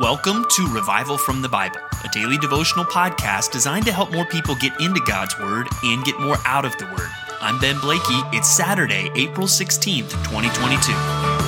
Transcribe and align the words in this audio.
Welcome 0.00 0.46
to 0.48 0.66
Revival 0.68 1.18
from 1.18 1.42
the 1.42 1.50
Bible, 1.50 1.76
a 2.02 2.08
daily 2.08 2.38
devotional 2.38 2.86
podcast 2.86 3.50
designed 3.50 3.84
to 3.84 3.92
help 3.92 4.10
more 4.10 4.24
people 4.24 4.54
get 4.54 4.72
into 4.80 5.02
God's 5.06 5.38
Word 5.38 5.68
and 5.82 6.02
get 6.02 6.18
more 6.18 6.38
out 6.46 6.64
of 6.64 6.74
the 6.78 6.86
Word. 6.86 7.10
I'm 7.42 7.60
Ben 7.60 7.78
Blakey. 7.78 8.22
It's 8.32 8.48
Saturday, 8.48 9.10
April 9.14 9.46
16th, 9.46 10.12
2022. 10.24 11.41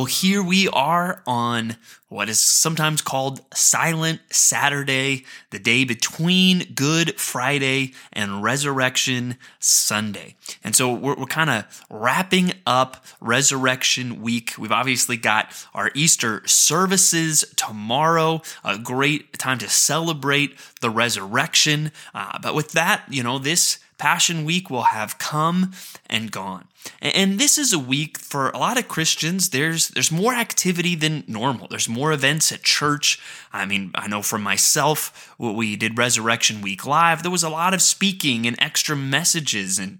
Well, 0.00 0.06
here 0.06 0.42
we 0.42 0.66
are 0.66 1.22
on 1.26 1.76
what 2.08 2.30
is 2.30 2.40
sometimes 2.40 3.02
called 3.02 3.42
Silent 3.52 4.20
Saturday, 4.30 5.26
the 5.50 5.58
day 5.58 5.84
between 5.84 6.72
Good 6.72 7.20
Friday 7.20 7.92
and 8.10 8.42
Resurrection 8.42 9.36
Sunday. 9.58 10.36
And 10.64 10.74
so 10.74 10.90
we're, 10.90 11.16
we're 11.16 11.26
kind 11.26 11.50
of 11.50 11.84
wrapping 11.90 12.54
up 12.66 13.04
Resurrection 13.20 14.22
Week. 14.22 14.54
We've 14.58 14.72
obviously 14.72 15.18
got 15.18 15.66
our 15.74 15.90
Easter 15.94 16.40
services 16.46 17.44
tomorrow, 17.56 18.40
a 18.64 18.78
great 18.78 19.38
time 19.38 19.58
to 19.58 19.68
celebrate 19.68 20.58
the 20.80 20.88
resurrection. 20.88 21.92
Uh, 22.14 22.38
but 22.38 22.54
with 22.54 22.72
that, 22.72 23.04
you 23.10 23.22
know, 23.22 23.38
this 23.38 23.80
Passion 24.00 24.46
Week 24.46 24.70
will 24.70 24.84
have 24.84 25.18
come 25.18 25.72
and 26.06 26.32
gone. 26.32 26.66
And 27.02 27.38
this 27.38 27.58
is 27.58 27.74
a 27.74 27.78
week 27.78 28.18
for 28.18 28.48
a 28.48 28.58
lot 28.58 28.78
of 28.78 28.88
Christians. 28.88 29.50
There's 29.50 29.88
there's 29.88 30.10
more 30.10 30.32
activity 30.32 30.94
than 30.94 31.22
normal. 31.28 31.68
There's 31.68 31.88
more 31.88 32.10
events 32.10 32.50
at 32.50 32.62
church. 32.62 33.20
I 33.52 33.66
mean, 33.66 33.90
I 33.94 34.08
know 34.08 34.22
for 34.22 34.38
myself, 34.38 35.34
what 35.36 35.54
we 35.54 35.76
did 35.76 35.98
Resurrection 35.98 36.62
Week 36.62 36.86
live. 36.86 37.22
There 37.22 37.30
was 37.30 37.42
a 37.42 37.50
lot 37.50 37.74
of 37.74 37.82
speaking 37.82 38.46
and 38.46 38.56
extra 38.58 38.96
messages 38.96 39.78
and 39.78 39.98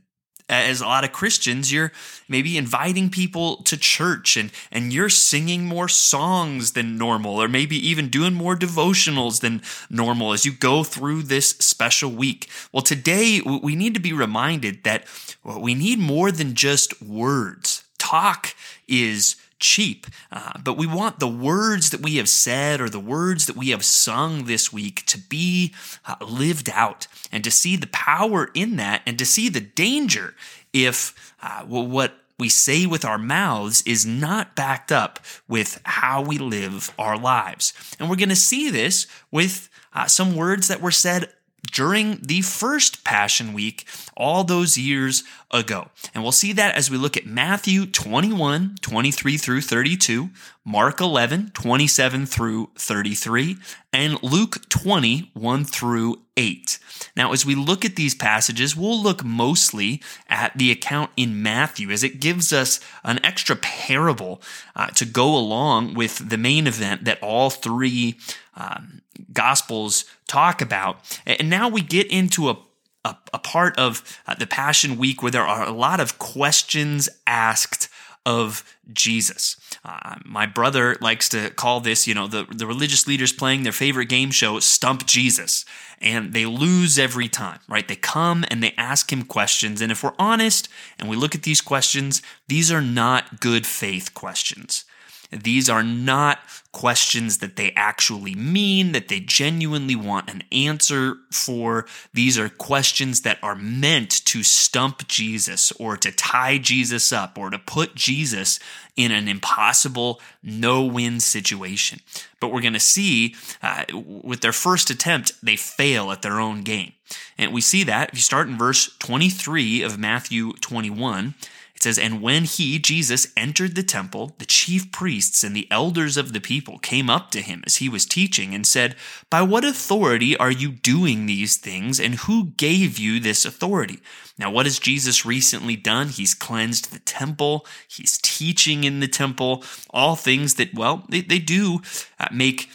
as 0.51 0.81
a 0.81 0.87
lot 0.87 1.05
of 1.05 1.13
Christians, 1.13 1.73
you're 1.73 1.93
maybe 2.29 2.59
inviting 2.59 3.09
people 3.09 3.59
to 3.63 3.77
church 3.77 4.37
and, 4.37 4.51
and 4.71 4.93
you're 4.93 5.09
singing 5.09 5.65
more 5.65 5.89
songs 5.89 6.73
than 6.73 6.99
normal, 6.99 7.41
or 7.41 7.49
maybe 7.49 7.77
even 7.77 8.09
doing 8.09 8.35
more 8.35 8.57
devotionals 8.57 9.41
than 9.41 9.63
normal 9.89 10.33
as 10.33 10.45
you 10.45 10.53
go 10.53 10.83
through 10.83 11.23
this 11.23 11.51
special 11.51 12.11
week. 12.11 12.49
Well, 12.73 12.83
today 12.83 13.41
we 13.41 13.77
need 13.77 13.95
to 13.95 14.01
be 14.01 14.13
reminded 14.13 14.85
that 14.85 15.07
we 15.45 15.75
need 15.75 15.99
more 15.99 16.33
than 16.33 16.55
just 16.55 17.01
words. 17.01 17.85
Talk 17.99 18.55
is 18.89 19.37
cheap. 19.61 20.07
Uh, 20.33 20.53
but 20.65 20.77
we 20.77 20.87
want 20.87 21.21
the 21.21 21.29
words 21.29 21.91
that 21.91 22.01
we 22.01 22.17
have 22.17 22.29
said 22.29 22.81
or 22.81 22.89
the 22.89 22.99
words 22.99 23.47
that 23.47 23.57
we 23.57 23.69
have 23.69 23.85
sung 23.85 24.45
this 24.45 24.73
week 24.73 25.05
to 25.07 25.19
be 25.19 25.73
uh, 26.07 26.17
lived 26.21 26.69
out 26.71 27.07
and 27.31 27.45
to 27.45 27.51
see 27.51 27.77
the 27.77 27.87
power 27.89 28.51
in 28.55 28.77
that 28.77 29.03
and 29.07 29.19
to 29.19 29.27
see 29.27 29.49
the 29.49 29.61
danger 29.61 30.35
if 30.73 31.35
uh, 31.43 31.65
well, 31.69 31.87
what 31.87 32.15
we 32.39 32.49
say 32.49 32.87
with 32.87 33.05
our 33.05 33.19
mouths 33.19 33.83
is 33.83 34.07
not 34.07 34.57
backed 34.57 34.91
up 34.91 35.21
with 35.47 35.81
how 35.85 36.23
we 36.23 36.39
live 36.39 36.93
our 36.99 37.19
lives. 37.19 37.75
And 38.01 38.09
we're 38.09 38.17
going 38.17 38.31
to 38.31 38.37
see 38.37 38.71
this 38.71 39.07
with 39.31 39.69
uh, 39.93 40.07
some 40.07 40.35
words 40.35 40.69
that 40.69 40.81
were 40.81 40.91
said 40.91 41.31
during 41.71 42.19
the 42.23 42.41
first 42.41 43.05
Passion 43.05 43.53
Week 43.53 43.87
all 44.17 44.45
those 44.45 44.79
years 44.79 45.23
ago. 45.51 45.89
And 46.15 46.23
we'll 46.23 46.33
see 46.33 46.53
that 46.53 46.75
as 46.75 46.91
we 46.91 46.97
look 46.97 47.17
at 47.17 47.27
Matthew 47.27 47.87
21, 47.87 48.77
23 48.81 49.37
through 49.37 49.61
32, 49.61 50.31
Mark 50.65 51.01
11, 51.01 51.51
27 51.53 52.27
through 52.27 52.71
33, 52.77 53.57
and 53.93 54.23
Luke 54.23 54.69
20, 54.69 55.31
1 55.35 55.65
through 55.65 56.21
8. 56.37 56.79
Now, 57.17 57.33
as 57.33 57.45
we 57.45 57.55
look 57.55 57.85
at 57.85 57.97
these 57.97 58.15
passages, 58.15 58.77
we'll 58.77 59.03
look 59.03 59.25
mostly 59.25 60.01
at 60.29 60.57
the 60.57 60.71
account 60.71 61.11
in 61.17 61.43
Matthew 61.43 61.91
as 61.91 62.05
it 62.05 62.21
gives 62.21 62.53
us 62.53 62.79
an 63.03 63.19
extra 63.25 63.57
parable 63.57 64.41
uh, 64.77 64.89
to 64.89 65.05
go 65.05 65.37
along 65.37 65.95
with 65.95 66.29
the 66.29 66.39
main 66.39 66.67
event 66.67 67.05
that 67.05 67.23
all 67.23 67.51
three 67.51 68.19
um, 68.57 69.03
Gospels 69.33 70.05
talk 70.27 70.61
about. 70.61 71.19
And 71.27 71.51
now 71.51 71.69
we 71.69 71.83
get 71.83 72.07
into 72.07 72.49
a 72.49 72.59
a, 73.05 73.17
a 73.33 73.39
part 73.39 73.79
of 73.79 74.03
uh, 74.27 74.35
the 74.35 74.47
Passion 74.47 74.99
Week 74.99 75.23
where 75.23 75.33
there 75.33 75.47
are 75.47 75.67
a 75.67 75.73
lot 75.73 76.01
of 76.01 76.19
questions 76.19 77.09
asked 77.27 77.89
of 78.27 78.63
Jesus. 78.93 79.57
Uh, 79.85 80.17
my 80.25 80.45
brother 80.45 80.97
likes 81.01 81.29
to 81.31 81.51
call 81.51 81.81
this, 81.81 82.07
you 82.07 82.15
know, 82.15 82.27
the, 82.27 82.45
the 82.45 82.67
religious 82.67 83.07
leaders 83.07 83.33
playing 83.33 83.63
their 83.63 83.73
favorite 83.73 84.09
game 84.09 84.31
show, 84.31 84.59
Stump 84.61 85.07
Jesus. 85.07 85.65
And 86.03 86.33
they 86.33 86.47
lose 86.47 86.99
every 86.99 87.29
time, 87.29 87.61
right? 87.69 87.87
They 87.87 87.97
come 87.97 88.45
and 88.51 88.63
they 88.63 88.75
ask 88.77 89.13
him 89.13 89.23
questions. 89.23 89.81
And 89.81 89.91
if 89.91 90.03
we're 90.03 90.15
honest 90.19 90.69
and 90.99 91.09
we 91.09 91.17
look 91.17 91.35
at 91.35 91.43
these 91.43 91.61
questions, 91.61 92.23
these 92.49 92.71
are 92.71 92.83
not 92.83 93.41
good 93.41 93.67
faith 93.67 94.15
questions. 94.15 94.85
These 95.31 95.71
are 95.71 95.83
not 95.83 96.41
questions 96.73 97.39
that 97.39 97.57
they 97.57 97.73
actually 97.77 98.35
mean, 98.35 98.93
that 98.93 99.09
they 99.09 99.21
genuinely 99.21 99.97
want 99.97 100.31
an 100.31 100.43
answer 100.53 101.17
for. 101.31 101.87
These 102.13 102.39
are 102.39 102.49
questions 102.49 103.23
that 103.23 103.39
are 103.43 103.55
meant 103.55 104.25
to 104.27 104.43
stump 104.43 105.07
Jesus 105.09 105.73
or 105.73 105.97
to 105.97 106.13
tie 106.13 106.59
Jesus 106.59 107.13
up 107.13 107.39
or 107.39 107.51
to 107.51 107.59
put 107.59 107.95
Jesus 107.95 108.59
in 108.97 109.13
an 109.13 109.29
impossible 109.29 110.21
no 110.43 110.85
win 110.85 111.21
situation. 111.21 112.01
But 112.41 112.53
we're 112.53 112.61
going 112.61 112.73
to 112.73 112.81
see 112.81 113.35
uh, 113.63 113.85
with 113.95 114.41
their 114.41 114.53
first 114.53 114.91
attempt, 114.91 115.33
they 115.43 115.57
fail 115.57 116.11
at 116.13 116.23
their 116.23 116.41
own 116.41 116.63
game. 116.63 116.93
And 117.37 117.53
we 117.53 117.61
see 117.61 117.85
that 117.85 118.11
if 118.11 118.15
you 118.15 118.23
start 118.23 118.49
in 118.49 118.59
verse 118.59 118.97
23 118.99 119.83
of 119.83 119.99
Matthew 119.99 120.53
21. 120.55 121.35
It 121.81 121.85
says, 121.85 121.99
And 121.99 122.21
when 122.21 122.45
he, 122.45 122.79
Jesus, 122.79 123.33
entered 123.39 123.75
the 123.75 123.83
temple, 123.83 124.35
the 124.37 124.45
chief 124.45 124.93
priests 124.93 125.43
and 125.43 125.57
the 125.57 125.67
elders 125.71 126.19
of 126.19 126.35
the 126.35 126.41
people 126.41 126.79
came 126.79 127.09
up 127.09 127.31
to 127.31 127.41
him 127.41 127.63
as 127.65 127.77
he 127.77 127.89
was 127.89 128.05
teaching 128.05 128.55
and 128.55 128.67
said, 128.67 128.97
By 129.31 129.41
what 129.41 129.65
authority 129.65 130.37
are 130.37 130.51
you 130.51 130.73
doing 130.73 131.25
these 131.25 131.57
things, 131.57 131.99
and 131.99 132.17
who 132.17 132.49
gave 132.59 132.99
you 132.99 133.19
this 133.19 133.47
authority? 133.47 134.01
Now, 134.37 134.51
what 134.51 134.67
has 134.67 134.79
Jesus 134.79 135.25
recently 135.25 135.75
done? 135.75 136.11
He's 136.11 136.35
cleansed 136.35 136.93
the 136.93 136.99
temple, 136.99 137.65
he's 137.89 138.19
teaching 138.19 138.85
in 138.85 139.01
the 139.01 139.09
temple, 139.09 139.65
all 139.89 140.17
things 140.17 140.57
that, 140.57 140.75
well, 140.75 141.07
they, 141.09 141.23
they 141.23 141.39
do 141.39 141.81
uh, 142.19 142.29
make 142.31 142.69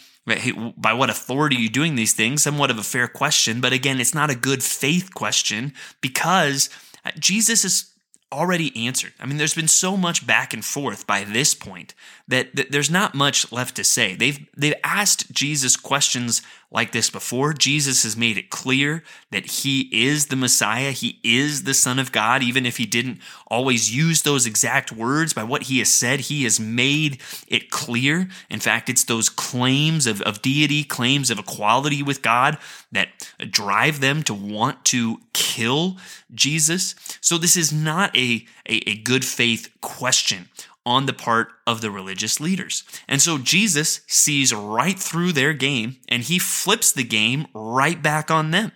by 0.76 0.92
what 0.92 1.10
authority 1.10 1.54
are 1.54 1.60
you 1.60 1.68
doing 1.68 1.94
these 1.94 2.12
things? 2.12 2.42
Somewhat 2.42 2.72
of 2.72 2.78
a 2.78 2.82
fair 2.82 3.06
question, 3.06 3.60
but 3.60 3.72
again, 3.72 4.00
it's 4.00 4.16
not 4.16 4.30
a 4.30 4.34
good 4.34 4.64
faith 4.64 5.14
question 5.14 5.72
because 6.00 6.68
uh, 7.04 7.12
Jesus 7.20 7.64
is 7.64 7.92
already 8.32 8.86
answered. 8.86 9.12
I 9.20 9.26
mean, 9.26 9.36
there's 9.36 9.54
been 9.54 9.68
so 9.68 9.96
much 9.96 10.26
back 10.26 10.52
and 10.52 10.64
forth 10.64 11.06
by 11.06 11.24
this 11.24 11.54
point 11.54 11.94
that, 12.28 12.56
that, 12.56 12.72
there's 12.72 12.90
not 12.90 13.14
much 13.14 13.52
left 13.52 13.76
to 13.76 13.84
say. 13.84 14.16
They've 14.16 14.46
they've 14.56 14.74
asked 14.82 15.30
Jesus 15.32 15.76
questions 15.76 16.42
like 16.72 16.90
this 16.90 17.08
before. 17.08 17.52
Jesus 17.52 18.02
has 18.02 18.16
made 18.16 18.36
it 18.36 18.50
clear 18.50 19.04
that 19.30 19.46
he 19.46 19.82
is 19.92 20.26
the 20.26 20.36
Messiah, 20.36 20.90
he 20.90 21.20
is 21.22 21.62
the 21.62 21.74
Son 21.74 22.00
of 22.00 22.10
God, 22.10 22.42
even 22.42 22.66
if 22.66 22.78
he 22.78 22.86
didn't 22.86 23.20
always 23.46 23.94
use 23.94 24.22
those 24.22 24.44
exact 24.44 24.90
words. 24.90 25.32
By 25.32 25.44
what 25.44 25.64
he 25.64 25.78
has 25.78 25.88
said, 25.88 26.20
he 26.20 26.42
has 26.42 26.58
made 26.58 27.20
it 27.46 27.70
clear. 27.70 28.28
In 28.50 28.58
fact, 28.58 28.88
it's 28.88 29.04
those 29.04 29.28
claims 29.28 30.06
of, 30.06 30.20
of 30.22 30.42
deity, 30.42 30.82
claims 30.82 31.30
of 31.30 31.38
equality 31.38 32.02
with 32.02 32.22
God 32.22 32.58
that 32.90 33.08
drive 33.50 34.00
them 34.00 34.24
to 34.24 34.34
want 34.34 34.84
to 34.86 35.20
kill 35.32 35.96
Jesus. 36.34 36.96
So 37.20 37.38
this 37.38 37.56
is 37.56 37.72
not 37.72 38.16
a, 38.16 38.44
a, 38.68 38.90
a 38.90 38.96
good 38.96 39.24
faith 39.24 39.72
question 39.80 40.48
on 40.86 41.06
the 41.06 41.12
part 41.12 41.48
of 41.66 41.80
the 41.80 41.90
religious 41.90 42.40
leaders. 42.40 42.84
And 43.08 43.20
so 43.20 43.36
Jesus 43.36 44.00
sees 44.06 44.54
right 44.54 44.98
through 44.98 45.32
their 45.32 45.52
game 45.52 45.96
and 46.08 46.22
he 46.22 46.38
flips 46.38 46.92
the 46.92 47.04
game 47.04 47.48
right 47.52 48.00
back 48.00 48.30
on 48.30 48.52
them. 48.52 48.72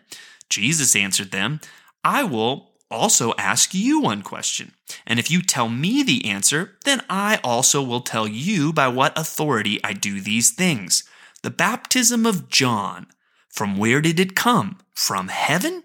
Jesus 0.50 0.96
answered 0.96 1.30
them, 1.30 1.60
I 2.02 2.24
will 2.24 2.72
also 2.90 3.32
ask 3.38 3.72
you 3.72 4.00
one 4.00 4.22
question. 4.22 4.72
And 5.06 5.20
if 5.20 5.30
you 5.30 5.40
tell 5.40 5.68
me 5.68 6.02
the 6.02 6.26
answer, 6.26 6.72
then 6.84 7.02
I 7.08 7.38
also 7.44 7.82
will 7.82 8.00
tell 8.00 8.26
you 8.26 8.72
by 8.72 8.88
what 8.88 9.16
authority 9.16 9.78
I 9.84 9.92
do 9.92 10.20
these 10.20 10.50
things. 10.50 11.04
The 11.42 11.50
baptism 11.50 12.26
of 12.26 12.48
John, 12.48 13.06
from 13.48 13.78
where 13.78 14.00
did 14.00 14.18
it 14.18 14.34
come? 14.34 14.78
From 14.92 15.28
heaven 15.28 15.84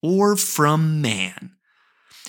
or 0.00 0.36
from 0.36 1.02
man? 1.02 1.53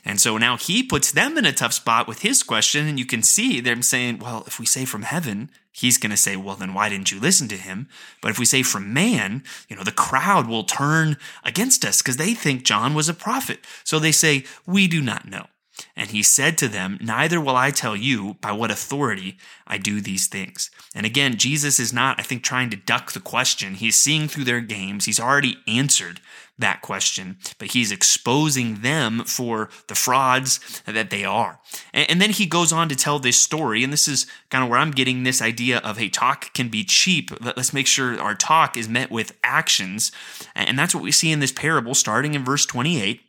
And 0.05 0.21
so 0.21 0.37
now 0.37 0.55
he 0.55 0.83
puts 0.83 1.11
them 1.11 1.37
in 1.37 1.45
a 1.45 1.51
tough 1.51 1.73
spot 1.73 2.07
with 2.07 2.21
his 2.21 2.43
question. 2.43 2.87
And 2.87 2.99
you 2.99 3.05
can 3.05 3.23
see 3.23 3.59
them 3.59 3.81
saying, 3.81 4.19
well, 4.19 4.43
if 4.45 4.59
we 4.59 4.65
say 4.65 4.85
from 4.85 5.01
heaven, 5.01 5.49
he's 5.71 5.97
going 5.97 6.11
to 6.11 6.17
say, 6.17 6.35
well, 6.35 6.55
then 6.55 6.75
why 6.75 6.89
didn't 6.89 7.11
you 7.11 7.19
listen 7.19 7.47
to 7.47 7.57
him? 7.57 7.89
But 8.21 8.29
if 8.29 8.39
we 8.39 8.45
say 8.45 8.61
from 8.61 8.93
man, 8.93 9.43
you 9.67 9.75
know, 9.75 9.83
the 9.83 9.91
crowd 9.91 10.47
will 10.47 10.63
turn 10.63 11.17
against 11.43 11.83
us 11.83 12.01
because 12.01 12.17
they 12.17 12.35
think 12.35 12.63
John 12.63 12.93
was 12.93 13.09
a 13.09 13.13
prophet. 13.15 13.59
So 13.83 13.97
they 13.97 14.11
say, 14.11 14.45
we 14.67 14.87
do 14.87 15.01
not 15.01 15.27
know. 15.27 15.47
And 15.95 16.11
he 16.11 16.23
said 16.23 16.57
to 16.59 16.67
them, 16.67 16.97
Neither 17.01 17.41
will 17.41 17.55
I 17.55 17.71
tell 17.71 17.95
you 17.95 18.35
by 18.35 18.51
what 18.51 18.71
authority 18.71 19.37
I 19.67 19.77
do 19.77 19.99
these 19.99 20.27
things. 20.27 20.71
And 20.93 21.05
again, 21.05 21.37
Jesus 21.37 21.79
is 21.79 21.91
not, 21.91 22.19
I 22.19 22.23
think, 22.23 22.43
trying 22.43 22.69
to 22.69 22.77
duck 22.77 23.11
the 23.11 23.19
question. 23.19 23.75
He's 23.75 23.97
seeing 23.97 24.27
through 24.27 24.45
their 24.45 24.61
games. 24.61 25.05
He's 25.05 25.19
already 25.19 25.57
answered 25.67 26.21
that 26.57 26.81
question, 26.81 27.37
but 27.57 27.71
he's 27.71 27.91
exposing 27.91 28.81
them 28.81 29.23
for 29.25 29.69
the 29.87 29.95
frauds 29.95 30.81
that 30.85 31.09
they 31.09 31.25
are. 31.25 31.59
And, 31.93 32.21
then 32.21 32.29
he 32.29 32.45
goes 32.45 32.71
on 32.71 32.87
to 32.89 32.95
tell 32.95 33.19
this 33.19 33.37
story, 33.37 33.83
and 33.83 33.91
this 33.91 34.07
is 34.07 34.25
kind 34.49 34.63
of 34.63 34.69
where 34.69 34.79
I'm 34.79 34.91
getting 34.91 35.23
this 35.23 35.41
idea 35.41 35.79
of 35.79 35.97
hey, 35.97 36.09
talk 36.09 36.53
can 36.53 36.69
be 36.69 36.83
cheap. 36.83 37.29
but 37.41 37.57
Let's 37.57 37.73
make 37.73 37.87
sure 37.87 38.19
our 38.19 38.35
talk 38.35 38.77
is 38.77 38.87
met 38.87 39.11
with 39.11 39.37
actions. 39.43 40.11
And 40.55 40.79
that's 40.79 40.95
what 40.95 41.03
we 41.03 41.11
see 41.11 41.31
in 41.31 41.41
this 41.41 41.51
parable 41.51 41.93
starting 41.93 42.33
in 42.33 42.45
verse 42.45 42.65
28. 42.65 43.21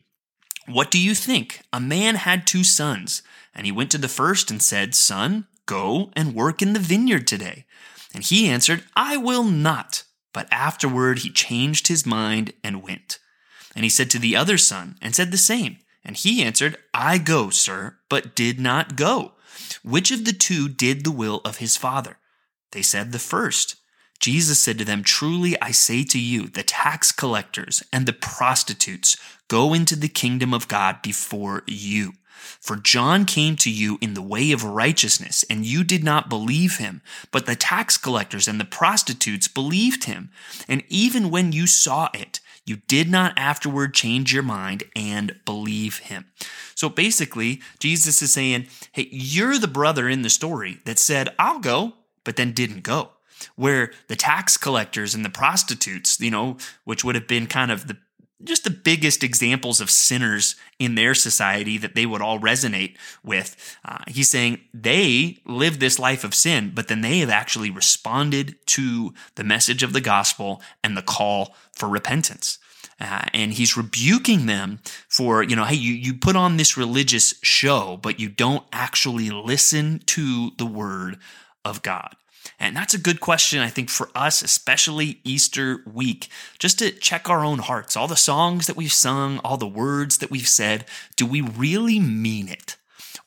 What 0.68 0.90
do 0.90 1.00
you 1.00 1.14
think? 1.14 1.62
A 1.72 1.80
man 1.80 2.16
had 2.16 2.46
two 2.46 2.64
sons, 2.64 3.22
and 3.54 3.66
he 3.66 3.72
went 3.72 3.90
to 3.92 3.98
the 3.98 4.08
first 4.08 4.50
and 4.50 4.62
said, 4.62 4.94
Son, 4.94 5.46
go 5.66 6.10
and 6.14 6.34
work 6.34 6.62
in 6.62 6.72
the 6.72 6.80
vineyard 6.80 7.26
today. 7.26 7.66
And 8.14 8.24
he 8.24 8.48
answered, 8.48 8.84
I 8.94 9.16
will 9.16 9.44
not. 9.44 10.04
But 10.36 10.52
afterward 10.52 11.20
he 11.20 11.30
changed 11.30 11.88
his 11.88 12.04
mind 12.04 12.52
and 12.62 12.82
went. 12.82 13.18
And 13.74 13.84
he 13.86 13.88
said 13.88 14.10
to 14.10 14.18
the 14.18 14.36
other 14.36 14.58
son, 14.58 14.98
and 15.00 15.16
said 15.16 15.30
the 15.30 15.38
same. 15.38 15.78
And 16.04 16.14
he 16.14 16.42
answered, 16.42 16.76
I 16.92 17.16
go, 17.16 17.48
sir, 17.48 17.96
but 18.10 18.36
did 18.36 18.60
not 18.60 18.96
go. 18.96 19.32
Which 19.82 20.10
of 20.10 20.26
the 20.26 20.34
two 20.34 20.68
did 20.68 21.04
the 21.04 21.10
will 21.10 21.40
of 21.46 21.56
his 21.56 21.78
father? 21.78 22.18
They 22.72 22.82
said, 22.82 23.12
The 23.12 23.18
first. 23.18 23.76
Jesus 24.20 24.58
said 24.58 24.76
to 24.76 24.84
them, 24.84 25.02
Truly 25.02 25.58
I 25.62 25.70
say 25.70 26.04
to 26.04 26.18
you, 26.18 26.48
the 26.48 26.62
tax 26.62 27.12
collectors 27.12 27.82
and 27.90 28.04
the 28.04 28.12
prostitutes 28.12 29.16
go 29.48 29.72
into 29.72 29.96
the 29.96 30.06
kingdom 30.06 30.52
of 30.52 30.68
God 30.68 31.00
before 31.00 31.62
you. 31.66 32.12
For 32.60 32.76
John 32.76 33.24
came 33.24 33.56
to 33.56 33.70
you 33.70 33.98
in 34.00 34.14
the 34.14 34.22
way 34.22 34.52
of 34.52 34.64
righteousness, 34.64 35.44
and 35.48 35.64
you 35.64 35.84
did 35.84 36.04
not 36.04 36.28
believe 36.28 36.78
him. 36.78 37.02
But 37.30 37.46
the 37.46 37.56
tax 37.56 37.96
collectors 37.96 38.48
and 38.48 38.60
the 38.60 38.64
prostitutes 38.64 39.48
believed 39.48 40.04
him. 40.04 40.30
And 40.68 40.82
even 40.88 41.30
when 41.30 41.52
you 41.52 41.66
saw 41.66 42.08
it, 42.14 42.40
you 42.64 42.76
did 42.88 43.08
not 43.08 43.32
afterward 43.36 43.94
change 43.94 44.32
your 44.32 44.42
mind 44.42 44.84
and 44.96 45.38
believe 45.44 45.98
him. 45.98 46.26
So 46.74 46.88
basically, 46.88 47.60
Jesus 47.78 48.20
is 48.22 48.32
saying, 48.32 48.66
Hey, 48.92 49.08
you're 49.10 49.58
the 49.58 49.68
brother 49.68 50.08
in 50.08 50.22
the 50.22 50.30
story 50.30 50.80
that 50.84 50.98
said, 50.98 51.28
I'll 51.38 51.60
go, 51.60 51.94
but 52.24 52.36
then 52.36 52.52
didn't 52.52 52.82
go 52.82 53.10
where 53.54 53.92
the 54.08 54.16
tax 54.16 54.56
collectors 54.56 55.14
and 55.14 55.24
the 55.24 55.30
prostitutes, 55.30 56.18
you 56.20 56.30
know, 56.30 56.56
which 56.84 57.04
would 57.04 57.14
have 57.14 57.26
been 57.26 57.46
kind 57.46 57.70
of 57.70 57.86
the 57.86 57.96
just 58.44 58.64
the 58.64 58.70
biggest 58.70 59.24
examples 59.24 59.80
of 59.80 59.90
sinners 59.90 60.56
in 60.78 60.94
their 60.94 61.14
society 61.14 61.78
that 61.78 61.94
they 61.94 62.04
would 62.04 62.20
all 62.20 62.38
resonate 62.38 62.96
with. 63.24 63.76
Uh, 63.84 63.98
he's 64.08 64.30
saying 64.30 64.60
they 64.74 65.38
live 65.46 65.78
this 65.78 65.98
life 65.98 66.22
of 66.22 66.34
sin, 66.34 66.72
but 66.74 66.88
then 66.88 67.00
they 67.00 67.18
have 67.20 67.30
actually 67.30 67.70
responded 67.70 68.56
to 68.66 69.14
the 69.36 69.44
message 69.44 69.82
of 69.82 69.92
the 69.92 70.00
gospel 70.00 70.60
and 70.84 70.96
the 70.96 71.02
call 71.02 71.54
for 71.72 71.88
repentance. 71.88 72.58
Uh, 73.00 73.24
and 73.34 73.54
he's 73.54 73.76
rebuking 73.76 74.46
them 74.46 74.80
for, 75.08 75.42
you 75.42 75.54
know, 75.54 75.64
hey, 75.64 75.74
you, 75.74 75.92
you 75.92 76.14
put 76.14 76.36
on 76.36 76.56
this 76.56 76.76
religious 76.76 77.34
show, 77.42 77.98
but 78.00 78.18
you 78.18 78.28
don't 78.28 78.64
actually 78.72 79.28
listen 79.28 80.00
to 80.06 80.50
the 80.56 80.64
word 80.66 81.18
of 81.64 81.82
God. 81.82 82.16
And 82.58 82.76
that's 82.76 82.94
a 82.94 82.98
good 82.98 83.20
question, 83.20 83.60
I 83.60 83.68
think, 83.68 83.90
for 83.90 84.10
us, 84.14 84.42
especially 84.42 85.20
Easter 85.24 85.82
week, 85.86 86.28
just 86.58 86.78
to 86.78 86.90
check 86.90 87.28
our 87.28 87.44
own 87.44 87.60
hearts. 87.60 87.96
All 87.96 88.08
the 88.08 88.16
songs 88.16 88.66
that 88.66 88.76
we've 88.76 88.92
sung, 88.92 89.38
all 89.40 89.56
the 89.56 89.66
words 89.66 90.18
that 90.18 90.30
we've 90.30 90.48
said, 90.48 90.84
do 91.16 91.26
we 91.26 91.40
really 91.40 92.00
mean 92.00 92.48
it? 92.48 92.76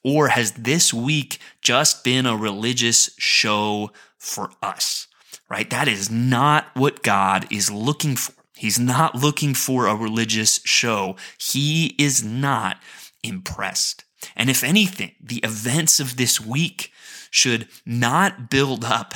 Or 0.04 0.30
has 0.30 0.52
this 0.54 0.94
week 0.94 1.40
just 1.62 2.04
been 2.04 2.26
a 2.26 2.38
religious 2.38 3.10
show 3.18 3.92
for 4.18 4.52
us? 4.62 5.08
Right? 5.50 5.70
That 5.70 5.88
is 5.88 6.10
not 6.10 6.68
what 6.76 7.04
God 7.04 7.52
is 7.52 7.72
looking 7.72 8.16
for. 8.16 8.34
He's 8.56 8.80
not 8.80 9.16
looking 9.16 9.54
for 9.54 9.88
a 9.88 9.96
religious 9.96 10.60
show. 10.66 11.16
He 11.40 11.96
is 11.98 12.24
not 12.24 12.78
impressed. 13.24 14.04
And 14.36 14.50
if 14.50 14.64
anything, 14.64 15.16
the 15.22 15.38
events 15.38 16.00
of 16.00 16.18
this 16.18 16.42
week 16.42 16.92
should 17.30 17.68
not 17.86 18.50
build 18.50 18.84
up 18.84 19.14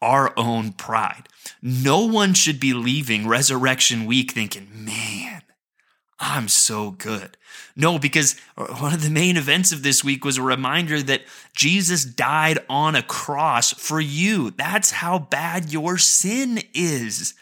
our 0.00 0.32
own 0.36 0.72
pride. 0.72 1.28
No 1.62 2.04
one 2.04 2.34
should 2.34 2.58
be 2.58 2.74
leaving 2.74 3.28
Resurrection 3.28 4.04
Week 4.04 4.32
thinking, 4.32 4.68
man, 4.72 5.42
I'm 6.18 6.48
so 6.48 6.90
good. 6.90 7.36
No, 7.74 7.98
because 7.98 8.36
one 8.56 8.92
of 8.92 9.02
the 9.02 9.10
main 9.10 9.36
events 9.36 9.72
of 9.72 9.82
this 9.82 10.04
week 10.04 10.24
was 10.24 10.38
a 10.38 10.42
reminder 10.42 11.02
that 11.02 11.22
Jesus 11.54 12.04
died 12.04 12.58
on 12.68 12.94
a 12.94 13.02
cross 13.02 13.72
for 13.72 14.00
you. 14.00 14.50
That's 14.50 14.90
how 14.90 15.18
bad 15.18 15.72
your 15.72 15.98
sin 15.98 16.62
is. 16.74 17.34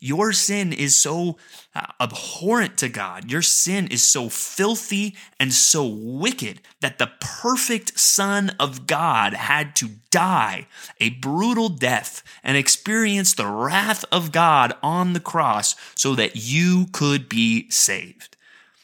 Your 0.00 0.32
sin 0.32 0.72
is 0.72 0.94
so 0.94 1.38
uh, 1.74 1.86
abhorrent 2.00 2.78
to 2.78 2.88
God. 2.88 3.30
Your 3.30 3.42
sin 3.42 3.88
is 3.88 4.04
so 4.04 4.28
filthy 4.28 5.16
and 5.40 5.52
so 5.52 5.86
wicked 5.86 6.60
that 6.80 6.98
the 6.98 7.10
perfect 7.20 7.98
Son 7.98 8.52
of 8.60 8.86
God 8.86 9.34
had 9.34 9.74
to 9.76 9.90
die 10.10 10.68
a 11.00 11.10
brutal 11.10 11.68
death 11.68 12.22
and 12.44 12.56
experience 12.56 13.34
the 13.34 13.46
wrath 13.48 14.04
of 14.12 14.30
God 14.30 14.72
on 14.82 15.14
the 15.14 15.20
cross 15.20 15.74
so 15.96 16.14
that 16.14 16.36
you 16.36 16.86
could 16.92 17.28
be 17.28 17.68
saved. 17.70 18.36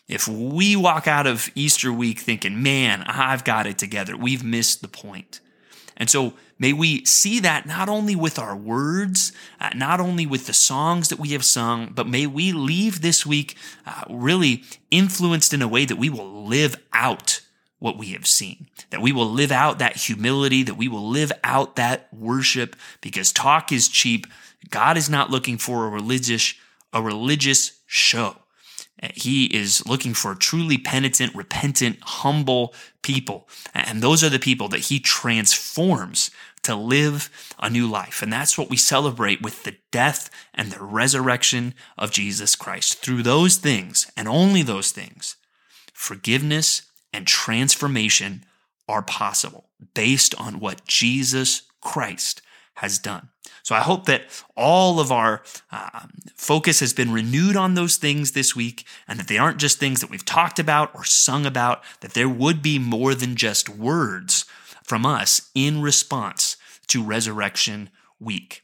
If 0.09 0.29
we 0.29 0.77
walk 0.77 1.07
out 1.07 1.27
of 1.27 1.51
Easter 1.55 1.93
week 1.93 2.19
thinking, 2.19 2.63
man, 2.63 3.05
I've 3.07 3.45
got 3.45 3.67
it 3.67 3.79
together, 3.79 4.17
we've 4.17 4.45
missed 4.45 4.83
the 4.83 4.89
point. 4.89 5.41
And 5.97 6.11
so 6.11 6.35
may 6.59 6.73
we 6.73 7.05
see 7.05 7.41
that 7.41 7.67
not 7.67 7.89
only 7.89 8.17
with 8.17 8.39
our 8.39 8.57
words, 8.57 9.33
uh, 9.61 9.71
not 9.75 10.01
only 10.01 10.27
with 10.27 10.47
the 10.47 10.53
songs 10.53 11.09
that 11.09 11.19
we 11.19 11.31
have 11.31 11.45
sung, 11.45 11.93
but 11.95 12.09
may 12.09 12.27
we 12.27 12.53
leave 12.53 13.01
this 13.01 13.25
week 13.25 13.57
uh, 13.87 14.03
really 14.11 14.65
influenced 14.91 15.53
in 15.53 15.63
a 15.63 15.69
way 15.69 15.85
that 15.85 15.99
we 15.99 16.11
will 16.11 16.45
live 16.45 16.77
out 16.93 17.41
what 17.79 17.99
we 17.99 18.09
have 18.09 18.27
seen, 18.27 18.67
that 18.91 19.03
we 19.03 19.13
will 19.13 19.29
live 19.29 19.53
out 19.53 19.79
that 19.79 19.97
humility, 19.97 20.63
that 20.63 20.77
we 20.77 20.89
will 20.89 21.07
live 21.07 21.31
out 21.45 21.77
that 21.77 22.09
worship 22.13 22.77
because 23.01 23.33
talk 23.33 23.71
is 23.71 23.89
cheap. 23.89 24.27
God 24.71 24.97
is 24.97 25.11
not 25.11 25.31
looking 25.31 25.59
for 25.59 25.87
a 25.87 25.91
religious, 25.91 26.55
a 26.93 27.03
religious 27.03 27.81
show. 27.87 28.37
Uh, 29.03 29.09
he 29.15 29.47
is 29.47 29.87
looking 29.87 30.15
for 30.15 30.35
truly 30.35 30.79
penitent, 30.79 31.35
repentant, 31.35 31.99
humble 32.03 32.75
people. 33.03 33.49
And 33.75 34.03
those 34.03 34.23
are 34.23 34.29
the 34.29 34.39
people 34.39 34.69
that 34.69 34.87
he 34.87 35.01
transforms 35.01 36.31
to 36.63 36.75
live 36.75 37.31
a 37.59 37.69
new 37.69 37.89
life. 37.89 38.23
And 38.23 38.33
that's 38.33 38.57
what 38.57 38.71
we 38.71 38.77
celebrate 38.77 39.43
with 39.43 39.65
the 39.65 39.77
death 39.91 40.31
and 40.55 40.73
the 40.73 40.83
resurrection 40.83 41.75
of 41.99 42.11
Jesus 42.11 42.57
Christ. 42.57 42.99
Through 42.99 43.23
those 43.23 43.57
things, 43.57 44.11
and 44.17 44.27
only 44.27 44.63
those 44.63 44.91
things, 44.91 45.37
forgiveness 45.93 46.83
and 47.13 47.27
transformation 47.27 48.45
are 48.89 49.03
possible 49.03 49.69
based 49.95 50.35
on 50.37 50.61
what 50.61 50.87
Jesus 50.87 51.63
Christ 51.81 52.43
has 52.75 52.99
done. 52.99 53.29
So 53.63 53.75
I 53.75 53.81
hope 53.81 54.05
that 54.07 54.25
all 54.57 55.01
of 55.01 55.11
our 55.11 55.43
uh, 55.73 56.01
focus 56.35 56.81
has 56.81 56.93
been 56.93 57.13
renewed 57.13 57.57
on 57.57 57.75
those 57.75 57.97
things 57.97 58.33
this 58.33 58.55
week 58.55 58.85
and 59.09 59.19
that 59.19 59.29
they 59.29 59.39
aren't 59.39 59.59
just 59.59 59.79
things 59.79 60.01
that 60.01 60.11
we've 60.11 60.25
talked 60.25 60.59
about 60.59 60.95
or 60.95 61.05
sung 61.05 61.47
about, 61.47 61.83
that 62.01 62.15
there 62.15 62.29
would 62.29 62.63
be 62.63 62.79
more 62.79 63.15
than 63.15 63.37
just 63.37 63.69
words 63.69 64.45
from 64.83 65.07
us 65.07 65.51
in 65.55 65.81
response 65.81 66.57
to 66.89 67.03
Resurrection 67.03 67.91
Week. 68.21 68.63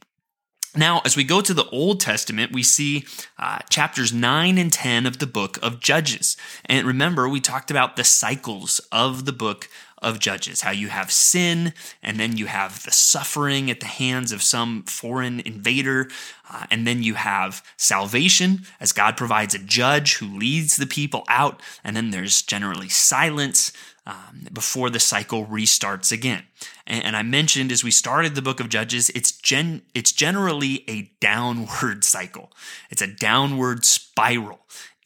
Now, 0.77 1.01
as 1.05 1.17
we 1.17 1.25
go 1.25 1.41
to 1.41 1.53
the 1.53 1.69
Old 1.71 1.99
Testament, 1.99 2.53
we 2.53 2.63
see 2.63 3.05
uh, 3.39 3.59
chapters 3.71 4.13
9 4.13 4.57
and 4.57 4.73
10 4.73 5.05
of 5.05 5.19
the 5.19 5.27
book 5.27 5.59
of 5.63 5.81
Judges. 5.81 6.37
And 6.65 6.87
remember, 6.87 7.29
we 7.29 7.41
talked 7.41 7.73
about 7.73 7.97
the 7.97 8.05
cycles 8.05 8.81
of 8.93 9.25
the 9.25 9.33
book 9.33 9.69
of 10.03 10.19
Judges, 10.19 10.63
how 10.63 10.71
you 10.71 10.89
have 10.89 11.11
sin, 11.11 11.73
and 12.03 12.19
then 12.19 12.37
you 12.37 12.47
have 12.47 12.83
the 12.85 12.91
suffering 12.91 13.71
at 13.71 13.81
the 13.81 13.87
hands 13.87 14.33
of 14.33 14.43
some 14.43 14.83
foreign 14.85 15.41
invader, 15.41 16.09
uh, 16.51 16.67
and 16.71 16.87
then 16.87 17.03
you 17.03 17.15
have 17.15 17.63
salvation 17.77 18.63
as 18.81 18.93
God 18.93 19.17
provides 19.17 19.55
a 19.55 19.59
judge 19.59 20.17
who 20.17 20.27
leads 20.27 20.77
the 20.77 20.87
people 20.87 21.25
out, 21.29 21.63
and 21.85 21.97
then 21.97 22.11
there's 22.11 22.43
generally 22.43 22.89
silence 22.89 23.73
um, 24.07 24.47
before 24.53 24.91
the 24.91 24.99
cycle 24.99 25.47
restarts 25.47 26.11
again. 26.11 26.45
And, 26.87 27.05
and, 27.05 27.17
I 27.17 27.23
mentioned 27.23 27.71
as 27.71 27.85
we 27.85 27.91
started 27.91 28.35
the 28.35 28.43
book 28.43 28.59
of 28.59 28.69
Judges, 28.69 29.11
it's 29.11 29.31
gen 29.31 29.83
it's 29.95 30.11
generally 30.11 30.85
a 30.89 31.11
downward 31.21 32.03
cycle. 32.17 32.51
It's 32.91 33.03
a 33.03 33.07
downward 33.07 33.85
spiral 33.85 34.61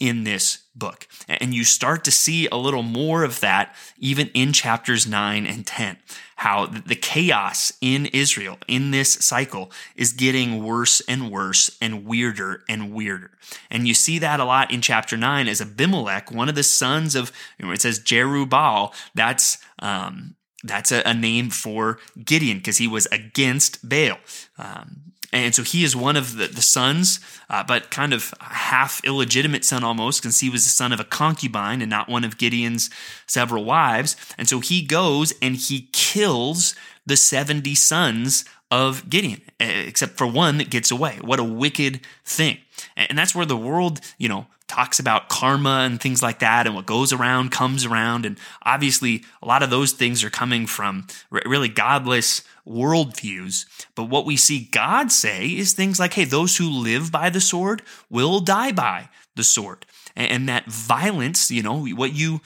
in 0.04 0.25
this 0.25 0.58
book. 0.75 1.08
And 1.28 1.54
you 1.54 1.64
start 1.64 2.04
to 2.04 2.11
see 2.11 2.46
a 2.49 2.56
little 2.56 2.82
more 2.82 3.25
of 3.25 3.40
that 3.40 3.75
even 3.99 4.28
in 4.34 4.52
chapters 4.52 5.06
9 5.06 5.46
and 5.46 5.66
10. 5.66 5.96
How 6.37 6.66
the 6.66 6.94
chaos 6.94 7.73
in 7.80 8.06
Israel 8.06 8.58
in 8.68 8.90
this 8.90 9.14
cycle 9.14 9.73
is 9.96 10.12
getting 10.12 10.62
worse 10.62 11.00
and 11.08 11.30
worse 11.30 11.75
and 11.80 12.04
weirder 12.04 12.64
and 12.68 12.92
weirder. 12.92 13.30
And 13.70 13.88
you 13.88 13.94
see 13.94 14.18
that 14.18 14.40
a 14.40 14.44
lot 14.44 14.70
in 14.70 14.82
chapter 14.82 15.16
9 15.16 15.49
as 15.49 15.62
Abimelech, 15.62 16.30
one 16.30 16.50
of 16.50 16.54
the 16.54 16.62
sons 16.62 17.14
of, 17.14 17.32
it 17.58 17.80
says 17.80 17.99
Jerubbaal, 17.99 18.92
that's, 19.14 19.56
um, 19.78 20.34
that's 20.64 20.90
a, 20.90 21.02
a 21.06 21.14
name 21.14 21.50
for 21.50 21.99
Gideon 22.25 22.59
because 22.59 22.78
he 22.78 22.88
was 22.88 23.06
against 23.12 23.88
Baal. 23.88 24.18
Um, 24.59 25.12
And 25.35 25.52
so 25.52 25.64
he 25.64 25.83
is 25.83 25.97
one 25.97 26.16
of 26.16 26.37
the, 26.37 26.47
the 26.47 26.62
sons, 26.62 27.18
uh, 27.50 27.64
but 27.64 27.90
kind 27.90 28.12
of 28.12 28.33
half 28.38 29.02
illegitimate 29.04 29.64
son 29.64 29.83
almost, 29.83 30.23
because 30.23 30.38
he 30.38 30.49
was 30.49 30.62
the 30.62 30.71
son 30.71 30.92
of 30.92 31.00
a 31.00 31.04
concubine 31.04 31.83
and 31.83 31.90
not 31.90 32.09
one 32.09 32.25
of 32.25 32.38
Gideon's 32.38 32.88
several 33.26 33.64
wives. 33.64 34.14
And 34.38 34.49
so 34.49 34.61
he 34.61 34.80
goes 34.87 35.35
and 35.42 35.56
he 35.56 35.88
kills 35.92 36.76
the 37.04 37.16
70 37.16 37.75
sons 37.75 38.44
of 38.71 39.09
Gideon, 39.09 39.42
except 39.61 40.18
for 40.18 40.26
one 40.26 40.59
that 40.59 40.71
gets 40.71 40.90
away. 40.90 41.18
What 41.21 41.38
a 41.38 41.44
wicked 41.44 42.00
thing. 42.25 42.59
And 42.97 43.16
that's 43.16 43.35
where 43.35 43.47
the 43.47 43.56
world, 43.56 44.00
you 44.18 44.28
know, 44.28 44.47
talks 44.66 44.99
about 44.99 45.28
karma 45.28 45.85
and 45.85 46.00
things 46.00 46.23
like 46.23 46.40
that, 46.40 46.66
and 46.66 46.75
what 46.75 46.87
goes 46.87 47.12
around 47.12 47.52
comes 47.52 47.85
around. 47.85 48.26
And 48.26 48.38
obviously, 48.64 49.23
a 49.42 49.47
lot 49.47 49.62
of 49.62 49.71
those 49.71 49.92
things 49.92 50.25
are 50.25 50.30
coming 50.30 50.66
from 50.66 51.06
really 51.30 51.68
godless 51.68 52.42
worldviews. 52.66 53.66
But 53.94 54.04
what 54.04 54.25
we 54.25 54.37
see 54.37 54.68
God 54.73 55.12
say 55.12 55.49
is 55.49 55.73
things 55.73 56.00
like, 56.00 56.14
hey, 56.14 56.25
those 56.25 56.56
who 56.56 56.68
live 56.68 57.12
by 57.12 57.30
the 57.30 57.40
sword 57.40 57.83
will 58.11 58.40
die 58.40 58.73
by 58.73 59.11
the 59.37 59.44
sword. 59.44 59.87
And 60.16 60.49
that 60.49 60.66
violence, 60.66 61.50
you 61.50 61.62
know, 61.62 61.87
what 61.87 62.14
you 62.14 62.40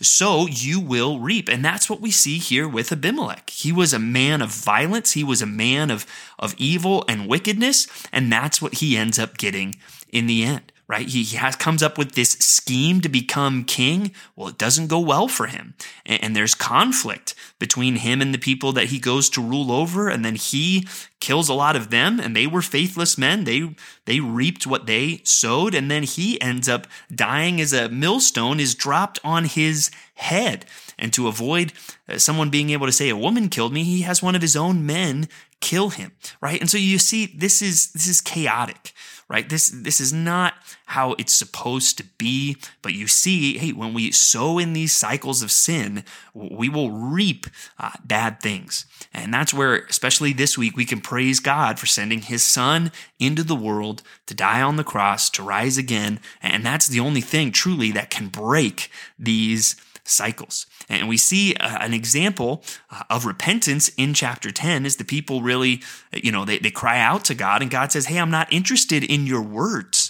so 0.00 0.46
you 0.46 0.80
will 0.80 1.20
reap. 1.20 1.48
And 1.48 1.64
that's 1.64 1.88
what 1.88 2.00
we 2.00 2.10
see 2.10 2.38
here 2.38 2.68
with 2.68 2.92
Abimelech. 2.92 3.50
He 3.50 3.72
was 3.72 3.92
a 3.92 3.98
man 3.98 4.42
of 4.42 4.50
violence, 4.50 5.12
he 5.12 5.24
was 5.24 5.42
a 5.42 5.46
man 5.46 5.90
of, 5.90 6.06
of 6.38 6.54
evil 6.58 7.04
and 7.08 7.28
wickedness, 7.28 7.86
and 8.12 8.32
that's 8.32 8.60
what 8.60 8.74
he 8.74 8.96
ends 8.96 9.18
up 9.18 9.36
getting 9.36 9.76
in 10.10 10.26
the 10.26 10.44
end 10.44 10.72
right? 10.86 11.08
He, 11.08 11.22
he 11.22 11.36
has 11.36 11.56
comes 11.56 11.82
up 11.82 11.96
with 11.96 12.12
this 12.12 12.32
scheme 12.32 13.00
to 13.00 13.08
become 13.08 13.64
king. 13.64 14.12
Well, 14.36 14.48
it 14.48 14.58
doesn't 14.58 14.88
go 14.88 15.00
well 15.00 15.28
for 15.28 15.46
him. 15.46 15.74
And, 16.04 16.22
and, 16.22 16.36
there's 16.36 16.54
conflict 16.54 17.34
between 17.58 17.96
him 17.96 18.20
and 18.20 18.34
the 18.34 18.38
people 18.38 18.72
that 18.72 18.86
he 18.86 18.98
goes 18.98 19.30
to 19.30 19.40
rule 19.40 19.72
over. 19.72 20.08
And 20.08 20.24
then 20.24 20.34
he 20.34 20.86
kills 21.24 21.48
a 21.48 21.54
lot 21.54 21.74
of 21.74 21.88
them 21.88 22.20
and 22.20 22.36
they 22.36 22.46
were 22.46 22.60
faithless 22.60 23.16
men. 23.16 23.44
They, 23.44 23.74
they 24.04 24.20
reaped 24.20 24.66
what 24.66 24.84
they 24.84 25.22
sowed. 25.24 25.74
And 25.74 25.90
then 25.90 26.02
he 26.02 26.38
ends 26.38 26.68
up 26.68 26.86
dying 27.12 27.62
as 27.62 27.72
a 27.72 27.88
millstone 27.88 28.60
is 28.60 28.74
dropped 28.74 29.18
on 29.24 29.46
his 29.46 29.90
head. 30.16 30.66
And 30.98 31.14
to 31.14 31.26
avoid 31.26 31.72
uh, 32.06 32.18
someone 32.18 32.50
being 32.50 32.68
able 32.68 32.84
to 32.84 32.92
say 32.92 33.08
a 33.08 33.16
woman 33.16 33.48
killed 33.48 33.72
me, 33.72 33.84
he 33.84 34.02
has 34.02 34.22
one 34.22 34.34
of 34.34 34.42
his 34.42 34.54
own 34.54 34.84
men 34.84 35.26
kill 35.62 35.88
him, 35.88 36.12
right? 36.42 36.60
And 36.60 36.68
so 36.68 36.76
you 36.76 36.98
see, 36.98 37.24
this 37.24 37.62
is, 37.62 37.90
this 37.92 38.06
is 38.06 38.20
chaotic 38.20 38.92
right? 39.28 39.48
This 39.48 39.70
this 39.70 40.00
is 40.00 40.12
not 40.12 40.52
how 40.86 41.12
it's 41.18 41.32
supposed 41.32 41.96
to 41.98 42.04
be, 42.18 42.56
but 42.82 42.92
you 42.92 43.06
see, 43.06 43.58
hey, 43.58 43.72
when 43.72 43.94
we 43.94 44.10
sow 44.10 44.58
in 44.58 44.72
these 44.72 44.92
cycles 44.92 45.42
of 45.42 45.50
sin, 45.50 46.04
we 46.34 46.68
will 46.68 46.90
reap 46.90 47.46
uh, 47.78 47.92
bad 48.04 48.40
things. 48.40 48.86
And 49.12 49.32
that's 49.32 49.54
where, 49.54 49.84
especially 49.86 50.32
this 50.32 50.58
week, 50.58 50.76
we 50.76 50.84
can 50.84 51.00
praise 51.00 51.40
God 51.40 51.78
for 51.78 51.86
sending 51.86 52.22
his 52.22 52.42
son 52.42 52.92
into 53.18 53.42
the 53.42 53.56
world 53.56 54.02
to 54.26 54.34
die 54.34 54.60
on 54.60 54.76
the 54.76 54.84
cross, 54.84 55.30
to 55.30 55.42
rise 55.42 55.78
again. 55.78 56.20
And 56.42 56.64
that's 56.64 56.88
the 56.88 57.00
only 57.00 57.20
thing 57.20 57.52
truly 57.52 57.90
that 57.92 58.10
can 58.10 58.28
break 58.28 58.90
these 59.18 59.76
cycles. 60.04 60.66
And 60.88 61.08
we 61.08 61.16
see 61.16 61.54
uh, 61.54 61.78
an 61.80 61.94
example 61.94 62.62
uh, 62.90 63.04
of 63.08 63.24
repentance 63.24 63.88
in 63.96 64.14
chapter 64.14 64.50
10 64.50 64.84
as 64.84 64.96
the 64.96 65.04
people 65.04 65.42
really, 65.42 65.82
you 66.12 66.30
know, 66.30 66.44
they, 66.44 66.58
they 66.58 66.70
cry 66.70 67.00
out 67.00 67.24
to 67.26 67.34
God 67.34 67.62
and 67.62 67.70
God 67.70 67.90
says, 67.90 68.06
Hey, 68.06 68.18
I'm 68.18 68.30
not 68.30 68.52
interested 68.52 69.02
in 69.02 69.26
your 69.26 69.42
words. 69.42 70.03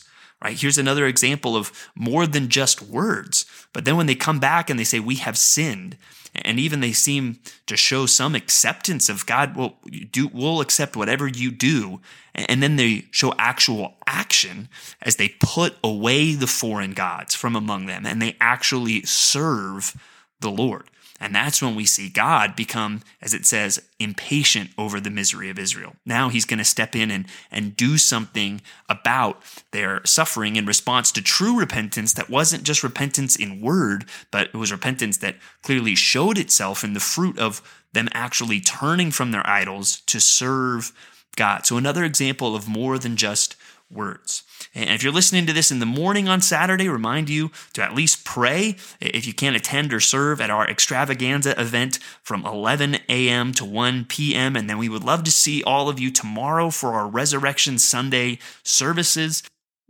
Right? 0.44 0.60
Here's 0.60 0.76
another 0.76 1.06
example 1.06 1.56
of 1.56 1.72
more 1.94 2.26
than 2.26 2.50
just 2.50 2.82
words. 2.82 3.46
But 3.72 3.86
then 3.86 3.96
when 3.96 4.06
they 4.06 4.14
come 4.14 4.38
back 4.38 4.68
and 4.68 4.78
they 4.78 4.84
say, 4.84 5.00
We 5.00 5.16
have 5.16 5.38
sinned, 5.38 5.96
and 6.34 6.60
even 6.60 6.80
they 6.80 6.92
seem 6.92 7.38
to 7.66 7.76
show 7.76 8.04
some 8.04 8.34
acceptance 8.34 9.08
of 9.08 9.24
God, 9.24 9.56
well, 9.56 9.78
do, 10.10 10.28
we'll 10.28 10.60
accept 10.60 10.96
whatever 10.96 11.26
you 11.26 11.50
do. 11.50 12.00
And 12.34 12.62
then 12.62 12.76
they 12.76 13.06
show 13.10 13.32
actual 13.38 13.96
action 14.06 14.68
as 15.00 15.16
they 15.16 15.30
put 15.40 15.76
away 15.82 16.34
the 16.34 16.48
foreign 16.48 16.92
gods 16.92 17.34
from 17.34 17.54
among 17.54 17.86
them 17.86 18.04
and 18.04 18.20
they 18.20 18.36
actually 18.40 19.02
serve 19.02 19.96
the 20.40 20.50
Lord. 20.50 20.90
And 21.24 21.34
that's 21.34 21.62
when 21.62 21.74
we 21.74 21.86
see 21.86 22.10
God 22.10 22.54
become, 22.54 23.00
as 23.22 23.32
it 23.32 23.46
says, 23.46 23.82
impatient 23.98 24.68
over 24.76 25.00
the 25.00 25.08
misery 25.08 25.48
of 25.48 25.58
Israel. 25.58 25.96
Now 26.04 26.28
he's 26.28 26.44
going 26.44 26.58
to 26.58 26.66
step 26.66 26.94
in 26.94 27.10
and, 27.10 27.24
and 27.50 27.74
do 27.74 27.96
something 27.96 28.60
about 28.90 29.40
their 29.70 30.02
suffering 30.04 30.56
in 30.56 30.66
response 30.66 31.10
to 31.12 31.22
true 31.22 31.58
repentance 31.58 32.12
that 32.12 32.28
wasn't 32.28 32.64
just 32.64 32.82
repentance 32.82 33.36
in 33.36 33.62
word, 33.62 34.04
but 34.30 34.48
it 34.48 34.54
was 34.54 34.70
repentance 34.70 35.16
that 35.16 35.36
clearly 35.62 35.94
showed 35.94 36.36
itself 36.36 36.84
in 36.84 36.92
the 36.92 37.00
fruit 37.00 37.38
of 37.38 37.62
them 37.94 38.10
actually 38.12 38.60
turning 38.60 39.10
from 39.10 39.30
their 39.30 39.46
idols 39.48 40.02
to 40.02 40.20
serve 40.20 40.92
God. 41.36 41.64
So, 41.64 41.78
another 41.78 42.04
example 42.04 42.54
of 42.54 42.68
more 42.68 42.98
than 42.98 43.16
just 43.16 43.56
words. 43.94 44.42
And 44.74 44.90
if 44.90 45.02
you're 45.02 45.12
listening 45.12 45.46
to 45.46 45.52
this 45.52 45.70
in 45.70 45.78
the 45.78 45.86
morning 45.86 46.28
on 46.28 46.40
Saturday, 46.40 46.88
remind 46.88 47.30
you 47.30 47.50
to 47.74 47.82
at 47.82 47.94
least 47.94 48.24
pray 48.24 48.76
if 49.00 49.26
you 49.26 49.32
can't 49.32 49.56
attend 49.56 49.92
or 49.92 50.00
serve 50.00 50.40
at 50.40 50.50
our 50.50 50.68
extravaganza 50.68 51.58
event 51.60 51.98
from 52.22 52.44
11 52.44 52.96
a.m. 53.08 53.52
to 53.52 53.64
1 53.64 54.06
p.m. 54.06 54.56
And 54.56 54.68
then 54.68 54.78
we 54.78 54.88
would 54.88 55.04
love 55.04 55.24
to 55.24 55.30
see 55.30 55.62
all 55.62 55.88
of 55.88 56.00
you 56.00 56.10
tomorrow 56.10 56.70
for 56.70 56.94
our 56.94 57.08
Resurrection 57.08 57.78
Sunday 57.78 58.38
services. 58.62 59.42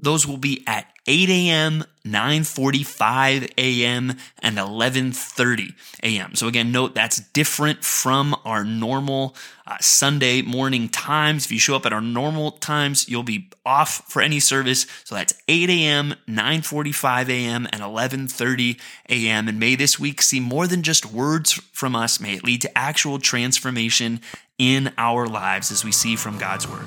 Those 0.04 0.26
will 0.26 0.36
be 0.36 0.62
at 0.66 0.86
8 1.06 1.28
a.m., 1.28 1.84
9:45 2.06 3.50
a.m., 3.58 4.16
and 4.38 4.56
11:30 4.56 5.74
a.m. 6.02 6.34
So 6.34 6.46
again, 6.48 6.72
note 6.72 6.94
that's 6.94 7.18
different 7.18 7.84
from 7.84 8.36
our 8.44 8.64
normal 8.64 9.34
uh, 9.66 9.76
Sunday 9.80 10.42
morning 10.42 10.88
times. 10.88 11.46
If 11.46 11.52
you 11.52 11.58
show 11.58 11.76
up 11.76 11.86
at 11.86 11.92
our 11.92 12.00
normal 12.00 12.52
times, 12.52 13.08
you'll 13.08 13.22
be 13.22 13.50
off 13.64 14.04
for 14.08 14.22
any 14.22 14.40
service. 14.40 14.86
So 15.04 15.14
that's 15.14 15.34
8 15.48 15.70
a.m., 15.70 16.14
9:45 16.28 17.28
a.m., 17.28 17.66
and 17.72 17.82
11:30 17.82 18.78
a.m. 19.08 19.48
And 19.48 19.60
may 19.60 19.74
this 19.74 19.98
week 19.98 20.22
see 20.22 20.40
more 20.40 20.66
than 20.66 20.82
just 20.82 21.06
words 21.06 21.52
from 21.72 21.94
us. 21.94 22.20
May 22.20 22.36
it 22.36 22.44
lead 22.44 22.62
to 22.62 22.78
actual 22.78 23.18
transformation 23.18 24.20
in 24.58 24.92
our 24.96 25.26
lives 25.26 25.70
as 25.70 25.84
we 25.84 25.92
see 25.92 26.16
from 26.16 26.38
God's 26.38 26.68
word. 26.68 26.86